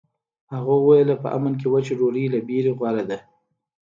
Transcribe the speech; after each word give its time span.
هغه 0.53 0.73
وویل 0.79 1.09
په 1.23 1.27
امن 1.37 1.53
کې 1.59 1.67
وچه 1.73 1.93
ډوډۍ 1.99 2.25
له 2.33 2.39
ویرې 2.47 2.71
غوره 2.77 3.03
ده. 3.09 3.17